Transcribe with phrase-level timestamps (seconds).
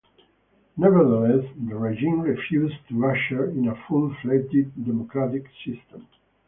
[0.77, 6.07] Nevertheless, the regime refused to usher in a full-fledged democratic system.